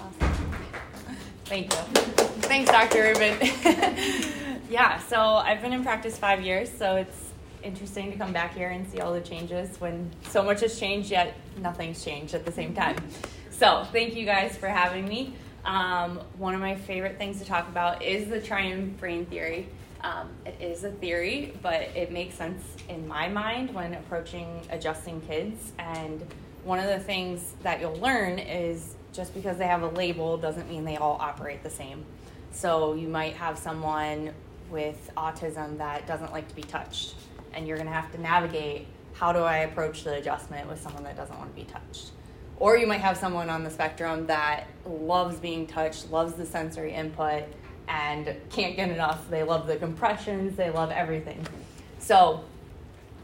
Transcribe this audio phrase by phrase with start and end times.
[0.00, 0.52] Awesome.
[1.46, 1.78] Thank you.
[2.42, 3.02] Thanks, Dr.
[3.02, 3.36] Rubin.
[4.70, 7.32] yeah, so I've been in practice five years, so it's
[7.64, 11.10] interesting to come back here and see all the changes when so much has changed,
[11.10, 12.96] yet nothing's changed at the same time.
[13.50, 15.34] So, thank you guys for having me.
[15.64, 19.68] Um, one of my favorite things to talk about is the triune brain theory.
[20.02, 25.20] Um, it is a theory, but it makes sense in my mind when approaching adjusting
[25.22, 25.72] kids.
[25.80, 26.24] And
[26.64, 30.68] one of the things that you'll learn is just because they have a label doesn't
[30.68, 32.04] mean they all operate the same.
[32.52, 34.32] So you might have someone
[34.70, 37.14] with autism that doesn't like to be touched,
[37.52, 41.02] and you're going to have to navigate how do I approach the adjustment with someone
[41.04, 42.10] that doesn't want to be touched.
[42.58, 46.92] Or you might have someone on the spectrum that loves being touched, loves the sensory
[46.92, 47.44] input,
[47.88, 49.28] and can't get enough.
[49.30, 51.46] They love the compressions, they love everything.
[51.98, 52.44] So,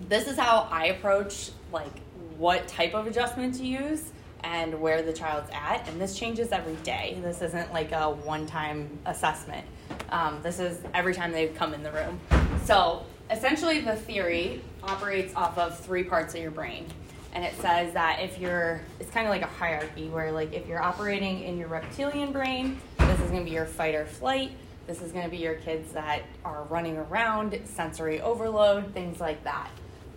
[0.08, 1.92] this is how I approach like
[2.38, 4.10] what type of adjustment to use
[4.44, 5.88] and where the child's at.
[5.88, 7.18] And this changes every day.
[7.22, 9.66] This isn't like a one time assessment.
[10.10, 12.20] Um, this is every time they come in the room.
[12.64, 16.86] So essentially, the theory operates off of three parts of your brain.
[17.32, 20.68] And it says that if you're, it's kind of like a hierarchy where, like, if
[20.68, 24.52] you're operating in your reptilian brain, this is to be your fight or flight.
[24.86, 29.68] This is to be your kids that are running around, sensory overload, things like that.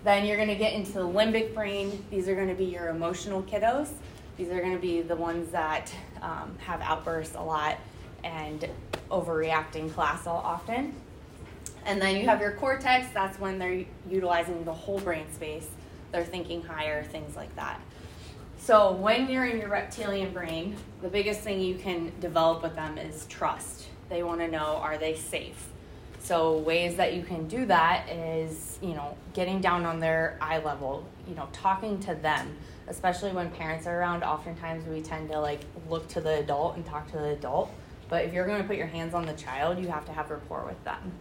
[0.04, 2.06] Then you're going to get into the limbic brain.
[2.10, 3.90] These are going to be your emotional kiddos.
[4.38, 7.78] These are going to be the ones that um, have outbursts a lot
[8.24, 8.68] and
[9.10, 10.94] overreacting class all often.
[11.86, 13.08] And then you have your cortex.
[13.14, 15.68] That's when they're utilizing the whole brain space.
[16.12, 17.82] They're thinking higher, things like that.
[18.60, 22.98] So when you're in your reptilian brain, the biggest thing you can develop with them
[22.98, 23.88] is trust.
[24.10, 25.70] They want to know are they safe?
[26.20, 30.60] So ways that you can do that is, you know, getting down on their eye
[30.60, 34.24] level, you know, talking to them, especially when parents are around.
[34.24, 37.72] Oftentimes we tend to like look to the adult and talk to the adult.
[38.10, 40.30] But if you're going to put your hands on the child, you have to have
[40.30, 41.12] rapport with them.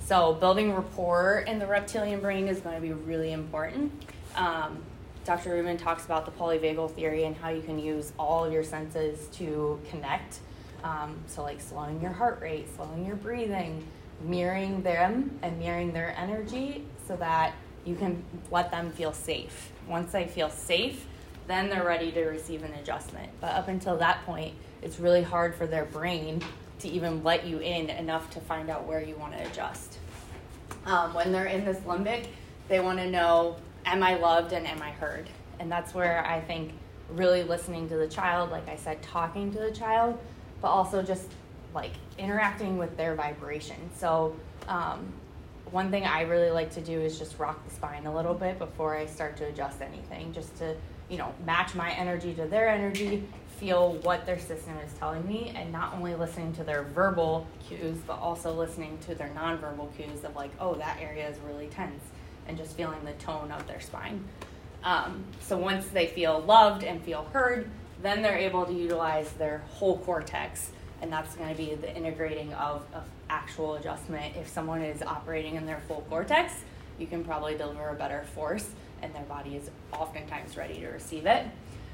[0.00, 3.92] So building rapport in the reptilian brain is going to be really important.
[4.34, 4.82] Um,
[5.24, 5.50] Dr.
[5.50, 9.28] Rubin talks about the polyvagal theory and how you can use all of your senses
[9.36, 10.40] to connect.
[10.82, 13.86] Um, so like slowing your heart rate, slowing your breathing,
[14.20, 17.54] mirroring them and mirroring their energy so that
[17.84, 19.72] you can let them feel safe.
[19.88, 21.06] Once they feel safe,
[21.46, 23.30] then they're ready to receive an adjustment.
[23.40, 26.42] But up until that point, it's really hard for their brain
[26.80, 29.98] to even let you in enough to find out where you want to adjust.
[30.86, 32.26] Um, when they're in this limbic,
[32.68, 35.28] they want to know, am I loved and am I heard?
[35.58, 36.72] And that's where I think
[37.10, 40.18] really listening to the child, like I said, talking to the child,
[40.62, 41.26] but also just
[41.74, 43.76] like interacting with their vibration.
[43.96, 44.36] So,
[44.68, 45.12] um,
[45.70, 48.58] one thing I really like to do is just rock the spine a little bit
[48.58, 50.74] before I start to adjust anything, just to
[51.08, 53.24] you know match my energy to their energy,
[53.58, 57.98] feel what their system is telling me, and not only listening to their verbal cues,
[58.06, 62.02] but also listening to their nonverbal cues of like, oh, that area is really tense,
[62.48, 64.24] and just feeling the tone of their spine.
[64.82, 67.70] Um, so once they feel loved and feel heard,
[68.02, 70.70] then they're able to utilize their whole cortex
[71.02, 74.36] and that's going to be the integrating of, of actual adjustment.
[74.36, 76.52] If someone is operating in their full cortex,
[76.98, 78.70] you can probably deliver a better force,
[79.02, 81.46] and their body is oftentimes ready to receive it.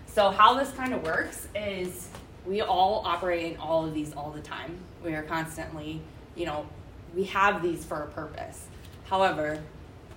[0.06, 2.08] So, how this kind of works is
[2.46, 4.78] we all operate in all of these all the time.
[5.04, 6.00] We are constantly,
[6.34, 6.66] you know,
[7.14, 8.66] we have these for a purpose.
[9.04, 9.62] However,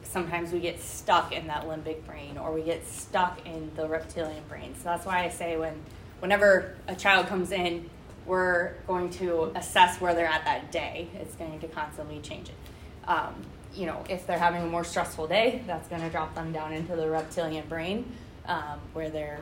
[0.04, 4.44] sometimes we get stuck in that limbic brain or we get stuck in the reptilian
[4.50, 4.74] brain.
[4.76, 5.80] So that's why I say when
[6.20, 7.90] whenever a child comes in,
[8.30, 11.10] we're going to assess where they're at that day.
[11.16, 13.10] It's going to constantly change it.
[13.10, 13.34] Um,
[13.74, 16.72] you know, if they're having a more stressful day, that's going to drop them down
[16.72, 18.12] into the reptilian brain
[18.46, 19.40] um, where they're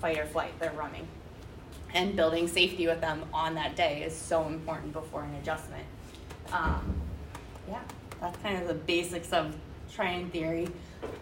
[0.00, 1.06] fight or flight, they're running.
[1.92, 5.84] And building safety with them on that day is so important before an adjustment.
[6.52, 6.94] Um,
[7.68, 7.82] yeah,
[8.18, 9.54] that's kind of the basics of
[9.92, 10.68] triune theory.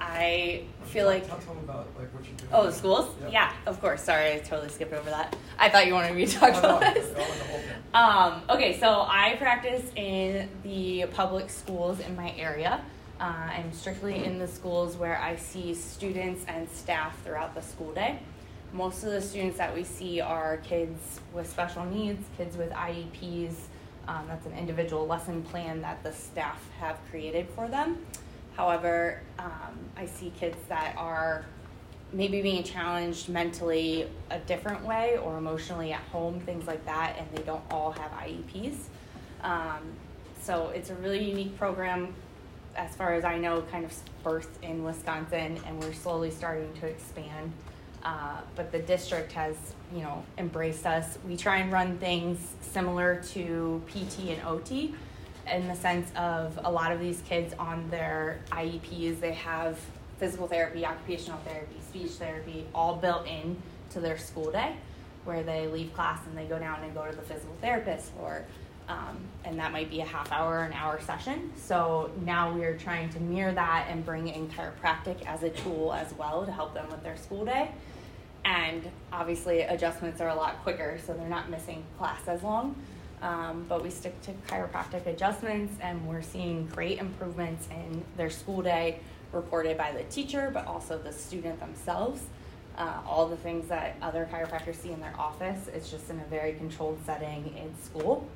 [0.00, 1.26] I feel like.
[1.26, 2.44] Tell, tell them about like what you do.
[2.52, 3.14] Oh, the schools?
[3.22, 3.28] Yeah.
[3.30, 4.02] Yeah, of course.
[4.02, 5.36] Sorry, I totally skipped over that.
[5.58, 7.14] I thought you wanted me to talk Oh, no, about this.
[7.14, 7.68] I want the whole thing.
[7.92, 12.80] Um, okay, so I practice in the public schools in my area.
[13.20, 17.92] Uh, I'm strictly in the schools where I see students and staff throughout the school
[17.92, 18.18] day.
[18.72, 23.54] Most of the students that we see are kids with special needs, kids with IEPs.
[24.08, 27.98] Um, that's an individual lesson plan that the staff have created for them.
[28.56, 31.44] However, um, I see kids that are
[32.12, 37.26] maybe being challenged mentally a different way or emotionally at home, things like that, and
[37.34, 38.76] they don't all have IEPs.
[39.42, 39.80] Um,
[40.42, 42.14] so it's a really unique program,
[42.76, 43.94] as far as I know, kind of
[44.24, 47.52] birthed in Wisconsin, and we're slowly starting to expand.
[48.02, 49.56] Uh, but the district has,
[49.94, 51.18] you know, embraced us.
[51.28, 54.94] We try and run things similar to PT and OT
[55.50, 59.78] in the sense of a lot of these kids on their IEPs, they have
[60.18, 63.56] physical therapy, occupational therapy, speech therapy, all built in
[63.90, 64.76] to their school day,
[65.24, 68.44] where they leave class and they go down and go to the physical therapist, or
[68.88, 71.52] um, and that might be a half hour, an hour session.
[71.56, 75.92] So now we are trying to mirror that and bring in chiropractic as a tool
[75.92, 77.70] as well to help them with their school day.
[78.44, 82.74] And obviously, adjustments are a lot quicker, so they're not missing class as long.
[83.22, 88.62] Um, but we stick to chiropractic adjustments, and we're seeing great improvements in their school
[88.62, 89.00] day
[89.32, 92.22] reported by the teacher, but also the student themselves.
[92.78, 96.24] Uh, all the things that other chiropractors see in their office, it's just in a
[96.24, 98.26] very controlled setting in school.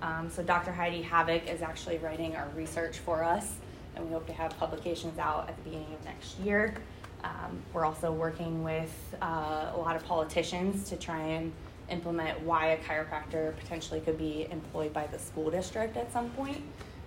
[0.00, 0.72] Um, so Dr.
[0.72, 3.54] Heidi Haavik is actually writing our research for us,
[3.94, 6.74] and we hope to have publications out at the beginning of next year.
[7.22, 11.52] Um, we're also working with uh, a lot of politicians to try and
[11.92, 16.62] implement why a chiropractor potentially could be employed by the school district at some point.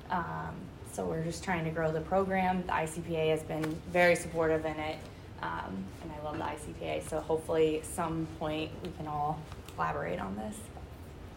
[0.10, 0.56] Um,
[0.94, 2.64] so we're just trying to grow the program.
[2.68, 4.98] The ICPA has been very supportive in it,
[5.42, 7.10] um, and I love the ICPA.
[7.10, 9.40] So hopefully, some point we can all
[9.74, 10.56] collaborate on this.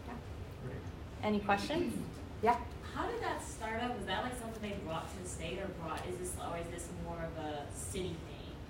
[0.07, 0.73] Yeah.
[1.23, 1.93] Any questions?
[2.41, 2.55] Yeah.
[2.95, 3.97] How did that start up?
[3.97, 5.99] Was that like something they brought to the state, or brought?
[6.07, 8.15] Is this or is this more of a city?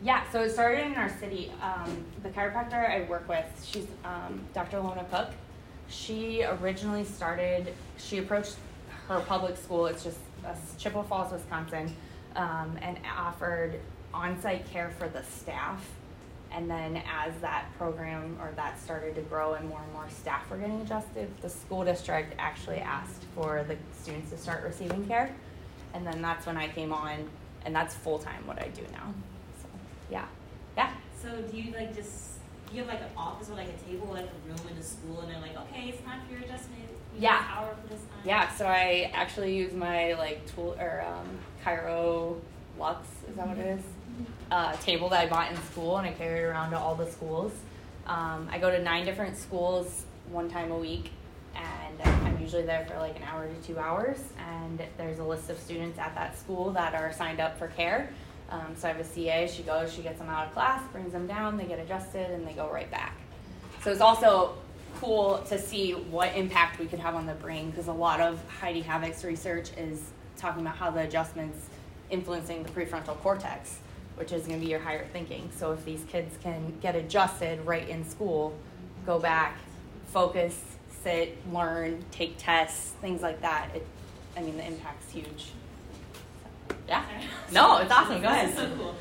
[0.02, 1.52] Yeah, so it started in our city.
[1.62, 4.80] Um, the chiropractor I work with, she's um, Dr.
[4.80, 5.32] Lona Cook.
[5.90, 8.56] She originally started, she approached
[9.10, 11.94] her public school, it's just uh, Chippewa Falls, Wisconsin,
[12.38, 13.80] um, and offered
[14.14, 15.86] on site care for the staff.
[16.52, 20.50] And then as that program or that started to grow and more and more staff
[20.50, 25.36] were getting adjusted, the school district actually asked for the students to start receiving care.
[25.94, 27.28] And then that's when I came on,
[27.66, 29.14] and that's full time what I do now.
[30.10, 30.26] Yeah.
[30.78, 30.94] Yeah.
[31.22, 32.40] So do you like just
[32.70, 34.84] do you have like an office or like a table, like a room in the
[34.84, 36.82] school, and they're like, okay, it's time for your adjustment.
[37.16, 37.44] You yeah.
[37.52, 38.20] Hour for this time.
[38.24, 38.50] Yeah.
[38.56, 41.28] So I actually use my like tool or um,
[41.66, 42.40] Chiro
[42.78, 43.08] Lux.
[43.30, 43.84] Is that what it is?
[44.52, 47.10] Uh, table that I bought in school, and I carry it around to all the
[47.10, 47.54] schools.
[48.08, 51.12] Um, I go to nine different schools one time a week,
[51.56, 54.18] and I'm usually there for like an hour to two hours.
[54.50, 58.12] And there's a list of students at that school that are signed up for care.
[58.52, 61.12] Um, so I have a CA, she goes, she gets them out of class, brings
[61.12, 63.16] them down, they get adjusted, and they go right back.
[63.84, 64.56] So it's also
[64.98, 68.42] cool to see what impact we could have on the brain because a lot of
[68.60, 71.68] Heidi Haavik's research is talking about how the adjustments
[72.10, 73.78] influencing the prefrontal cortex,
[74.16, 75.50] which is going to be your higher thinking.
[75.56, 78.58] So if these kids can get adjusted right in school,
[79.06, 79.58] go back,
[80.08, 80.60] focus,
[81.04, 83.86] sit, learn, take tests, things like that, it,
[84.36, 85.52] I mean, the impact's huge.
[86.90, 87.04] Yeah.
[87.52, 88.22] No, it's awesome.
[88.22, 88.56] Go ahead.
[88.56, 88.96] so cool.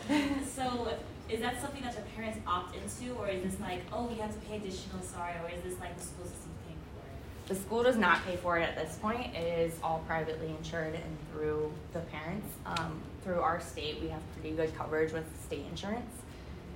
[0.54, 0.88] So
[1.28, 4.32] is that something that the parents opt into, or is this like, oh, you have
[4.32, 7.48] to pay additional, sorry, or is this like the school system paying for it?
[7.48, 9.34] The school does not pay for it at this point.
[9.34, 12.48] It is all privately insured and through the parents.
[12.64, 16.14] Um, through our state, we have pretty good coverage with state insurance.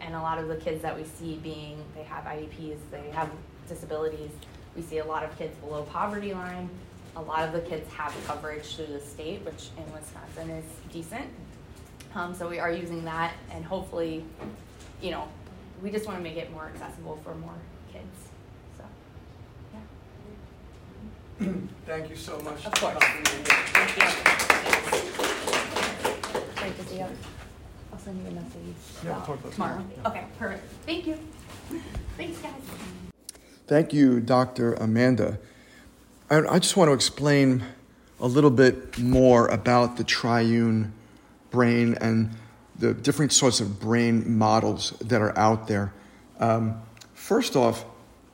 [0.02, 3.30] And a lot of the kids that we see being, they have IEPs, they have
[3.66, 4.30] disabilities.
[4.76, 6.68] We see a lot of kids below poverty line
[7.16, 11.26] a lot of the kids have coverage through the state, which in Wisconsin is decent.
[12.14, 14.24] Um, so we are using that, and hopefully,
[15.00, 15.28] you know,
[15.82, 17.54] we just want to make it more accessible for more
[17.92, 18.04] kids.
[18.78, 18.84] So,
[19.74, 19.80] yeah.
[21.86, 22.66] Thank you so much.
[22.66, 22.96] Of course.
[23.00, 24.04] Thank you.
[26.56, 27.06] Great to see you.
[27.92, 29.84] I'll send you a message yeah, talk tomorrow.
[29.96, 30.08] Yeah.
[30.08, 30.64] Okay, perfect.
[30.86, 31.19] Thank you.
[32.16, 32.52] Thanks, guys.
[33.66, 34.74] Thank you, Dr.
[34.74, 35.38] Amanda.
[36.32, 37.62] I just want to explain
[38.19, 40.94] a little bit more about the triune
[41.51, 42.31] brain and
[42.79, 45.93] the different sorts of brain models that are out there.
[46.41, 46.81] Um,
[47.12, 47.84] first off,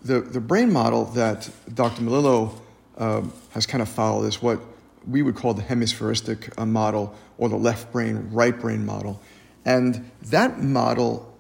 [0.01, 2.03] the, the brain model that Dr.
[2.03, 2.61] Melillo
[2.99, 4.61] um, has kind of followed is what
[5.05, 9.21] we would call the hemispheristic uh, model or the left brain, right brain model.
[9.65, 11.37] And that model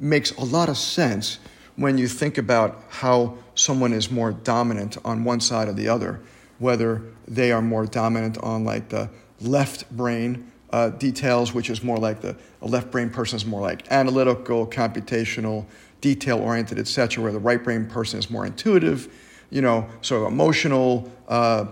[0.00, 1.40] makes a lot of sense
[1.76, 6.20] when you think about how someone is more dominant on one side or the other,
[6.58, 11.98] whether they are more dominant on like the left brain uh, details, which is more
[11.98, 15.66] like the left brain person is more like analytical, computational,
[16.00, 19.08] detail oriented, etc., where the right brain person is more intuitive,
[19.50, 21.66] you know, so emotional, uh,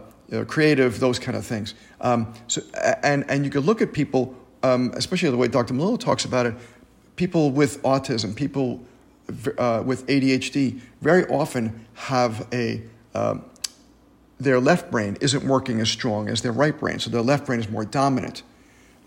[0.47, 1.75] creative, those kind of things.
[2.01, 2.63] Um, so,
[3.03, 5.75] and, and you could look at people, um, especially the way Dr.
[5.75, 6.55] Melillo talks about it,
[7.17, 8.81] people with autism, people
[9.59, 12.83] uh, with ADHD very often have a
[13.15, 13.45] um,
[14.39, 17.61] their left brain isn't working as strong as their right brain, so their left brain
[17.61, 18.43] is more dominant.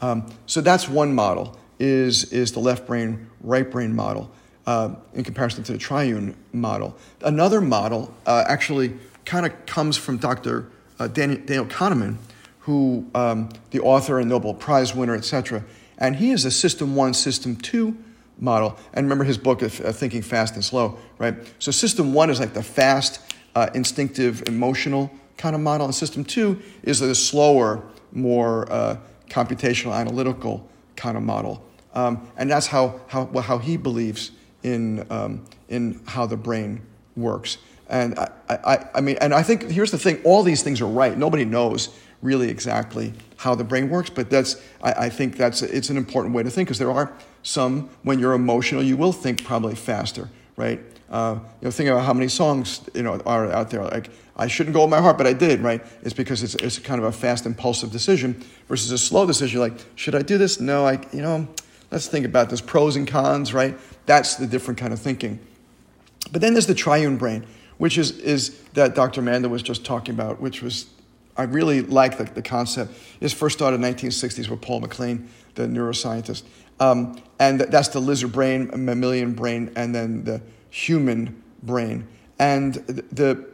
[0.01, 4.31] Um, so that's one model is is the left brain right brain model.
[4.67, 6.95] uh, in comparison to the triune model.
[7.21, 8.93] Another model uh, actually
[9.25, 10.67] kind of comes from Dr.
[10.99, 12.17] Uh, Daniel, Daniel Kahneman,
[12.61, 15.63] who um, the author and Nobel Prize winner, etc.
[15.97, 17.97] And he is a System One, System Two
[18.37, 18.77] model.
[18.93, 21.35] And remember his book, Thinking Fast and Slow, right?
[21.59, 23.19] So System One is like the fast,
[23.55, 28.97] uh, instinctive, emotional kind of model, and System Two is the slower, more uh,
[29.29, 31.63] computational, analytical kind of model.
[31.93, 34.31] Um, and that's how, how, how he believes
[34.63, 36.81] in, um, in how the brain
[37.15, 37.57] works.
[37.87, 40.87] And I, I, I mean, and I think here's the thing: all these things are
[40.87, 41.15] right.
[41.15, 41.89] Nobody knows
[42.21, 46.33] really exactly how the brain works, but that's I, I think that's it's an important
[46.33, 47.13] way to think because there are
[47.45, 50.79] some when you're emotional, you will think probably faster, right?
[51.09, 53.83] Uh, you know, think about how many songs you know are out there.
[53.83, 55.81] Like I shouldn't go with my heart, but I did, right?
[56.01, 59.59] It's because it's, it's kind of a fast, impulsive decision versus a slow decision.
[59.59, 60.59] Like, should I do this?
[60.59, 61.47] No, I you know,
[61.91, 63.77] let's think about this pros and cons, right?
[64.07, 65.39] That's the different kind of thinking.
[66.31, 67.45] But then there's the triune brain,
[67.77, 69.21] which is, is that Dr.
[69.21, 70.87] Amanda was just talking about, which was,
[71.37, 72.93] I really like the, the concept.
[73.19, 76.43] It first started in the 1960s with Paul MacLean, the neuroscientist.
[76.79, 82.07] Um, and that's the lizard brain, mammalian brain, and then the human brain.
[82.39, 83.45] And the,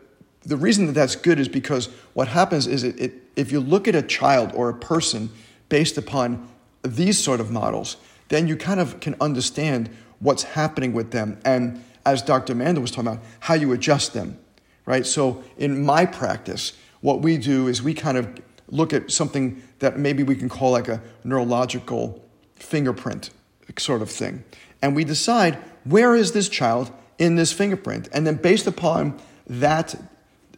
[0.44, 3.88] the reason that that's good is because what happens is it, it, if you look
[3.88, 5.30] at a child or a person
[5.70, 6.48] based upon
[6.84, 7.98] these sort of models,
[8.30, 11.40] then you kind of can understand what's happening with them.
[11.46, 12.54] And as Dr.
[12.54, 14.38] Amanda was talking about, how you adjust them,
[14.86, 15.06] right?
[15.06, 18.30] So in my practice, what we do is we kind of
[18.70, 22.24] look at something that maybe we can call like a neurological
[22.56, 23.32] fingerprint
[23.78, 24.44] sort of thing.
[24.82, 28.10] And we decide where is this child in this fingerprint?
[28.14, 29.96] And then based upon that,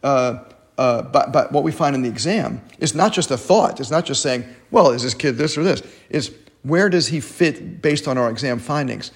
[0.02, 0.44] uh,
[0.78, 3.80] uh, but, but what we find in the exam is not just a thought.
[3.80, 5.82] It's not just saying, well, is this kid this or this?
[6.10, 6.30] It's
[6.62, 9.10] where does he fit based on our exam findings?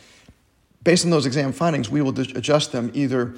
[0.85, 3.35] Based on those exam findings, we will adjust them either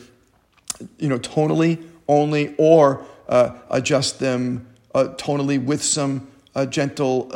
[0.99, 7.29] you know, tonally only or uh, adjust them uh, tonally with some uh, gentle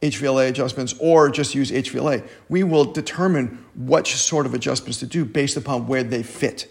[0.00, 2.26] HVLA uh, adjustments or just use HVLA.
[2.48, 6.70] We will determine what sort of adjustments to do based upon where they fit.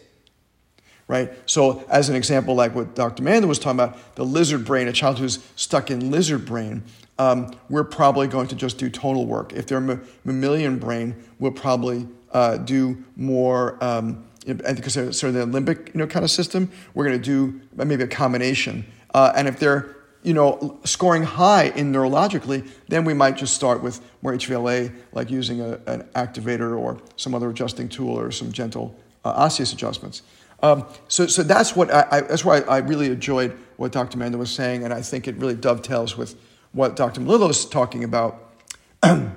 [1.10, 1.34] Right?
[1.46, 3.22] So, as an example, like what Dr.
[3.22, 6.84] Amanda was talking about, the lizard brain, a child who's stuck in lizard brain,
[7.20, 9.52] um, we're probably going to just do tonal work.
[9.52, 15.60] If they're mammalian brain, we'll probably uh, do more, um, because they're sort of the
[15.60, 18.86] limbic you know, kind of system, we're going to do maybe a combination.
[19.14, 23.84] Uh, and if they're you know, scoring high in neurologically, then we might just start
[23.84, 28.52] with more HVLA, like using a, an activator or some other adjusting tool or some
[28.52, 28.96] gentle
[29.26, 30.22] uh, osseous adjustments.
[30.62, 34.16] Um, so, so that's what I, I that's why I really enjoyed what Dr.
[34.16, 36.40] Amanda was saying, and I think it really dovetails with
[36.72, 37.20] what Dr.
[37.20, 38.56] Melillo is talking about
[39.04, 39.34] in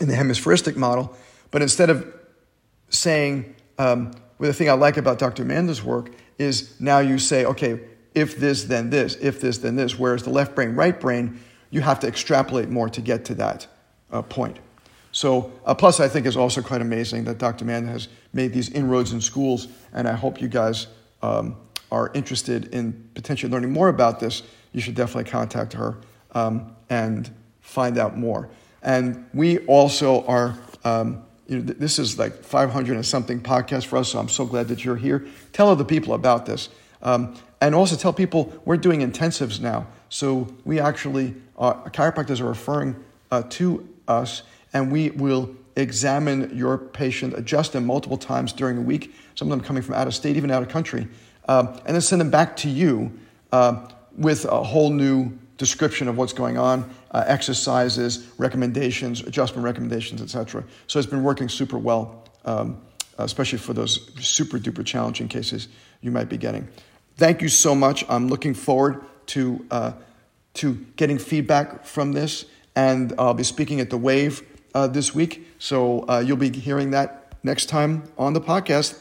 [0.00, 1.14] the hemispheristic model.
[1.50, 2.10] But instead of
[2.88, 4.12] saying, um,
[4.42, 5.44] well, the thing I like about Dr.
[5.44, 7.78] Amanda's work is now you say, okay,
[8.12, 9.96] if this, then this, if this, then this.
[9.96, 11.38] Whereas the left brain, right brain,
[11.70, 13.68] you have to extrapolate more to get to that
[14.10, 14.58] uh, point.
[15.12, 17.64] So, uh, plus, I think it's also quite amazing that Dr.
[17.64, 20.88] Amanda has made these inroads in schools, and I hope you guys
[21.22, 21.54] um,
[21.92, 24.42] are interested in potentially learning more about this.
[24.72, 25.98] You should definitely contact her
[26.32, 28.48] um, and find out more.
[28.82, 33.98] And we also are um, you know, this is like 500 and something podcast for
[33.98, 35.26] us, so I'm so glad that you're here.
[35.52, 36.68] Tell other people about this.
[37.02, 39.86] Um, and also tell people we're doing intensives now.
[40.08, 42.96] So we actually, uh, chiropractors are referring
[43.30, 48.82] uh, to us, and we will examine your patient, adjust them multiple times during the
[48.82, 51.08] week, some of them coming from out of state, even out of country,
[51.48, 53.18] um, and then send them back to you
[53.52, 60.20] uh, with a whole new description of what's going on, uh, exercises, recommendations, adjustment recommendations,
[60.20, 60.64] etc.
[60.86, 62.80] So it's been working super well, um,
[63.18, 65.68] especially for those super duper challenging cases
[66.00, 66.68] you might be getting.
[67.16, 68.04] Thank you so much.
[68.08, 69.92] I'm looking forward to uh,
[70.54, 72.44] to getting feedback from this,
[72.76, 74.42] and I'll be speaking at the Wave
[74.74, 75.46] uh, this week.
[75.58, 78.98] So uh, you'll be hearing that next time on the podcast.